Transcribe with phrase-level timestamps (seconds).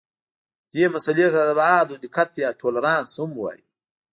[0.73, 3.65] دې مسئلې ته د ابعادو دقت یا تولرانس هم وایي.